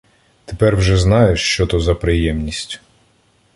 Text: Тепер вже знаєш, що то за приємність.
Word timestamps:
Тепер 0.45 0.75
вже 0.77 0.97
знаєш, 0.97 1.41
що 1.43 1.67
то 1.67 1.79
за 1.79 1.95
приємність. 1.95 2.81